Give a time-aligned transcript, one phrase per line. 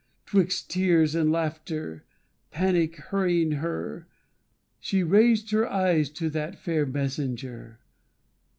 [0.25, 2.03] 'Twixt tears and laughter,
[2.49, 4.07] panic hurrying her,
[4.79, 7.77] She raised her eyes to that fair messenger.